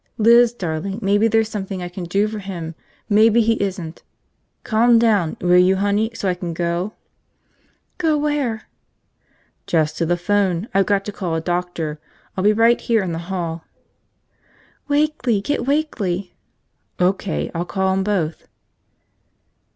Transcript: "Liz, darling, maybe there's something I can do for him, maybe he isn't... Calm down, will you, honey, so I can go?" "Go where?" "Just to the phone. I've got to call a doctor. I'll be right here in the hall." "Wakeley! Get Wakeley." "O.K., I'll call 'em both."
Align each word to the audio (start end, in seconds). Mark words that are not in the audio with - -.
"Liz, 0.17 0.51
darling, 0.51 0.97
maybe 0.99 1.27
there's 1.27 1.47
something 1.47 1.83
I 1.83 1.87
can 1.87 2.05
do 2.05 2.27
for 2.27 2.39
him, 2.39 2.73
maybe 3.07 3.39
he 3.39 3.53
isn't... 3.61 4.01
Calm 4.63 4.97
down, 4.97 5.37
will 5.39 5.59
you, 5.59 5.75
honey, 5.75 6.09
so 6.15 6.27
I 6.27 6.33
can 6.33 6.55
go?" 6.55 6.93
"Go 7.99 8.17
where?" 8.17 8.63
"Just 9.67 9.99
to 9.99 10.07
the 10.07 10.17
phone. 10.17 10.67
I've 10.73 10.87
got 10.87 11.05
to 11.05 11.11
call 11.11 11.35
a 11.35 11.39
doctor. 11.39 11.99
I'll 12.35 12.43
be 12.43 12.51
right 12.51 12.81
here 12.81 13.03
in 13.03 13.11
the 13.11 13.19
hall." 13.29 13.63
"Wakeley! 14.87 15.39
Get 15.39 15.67
Wakeley." 15.67 16.31
"O.K., 16.99 17.51
I'll 17.53 17.63
call 17.65 17.93
'em 17.93 18.03
both." 18.03 18.47